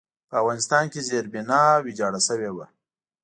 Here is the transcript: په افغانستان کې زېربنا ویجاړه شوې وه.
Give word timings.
په 0.29 0.35
افغانستان 0.41 0.83
کې 0.91 1.05
زېربنا 1.09 1.61
ویجاړه 1.85 2.19
شوې 2.27 2.49
وه. 2.55 2.65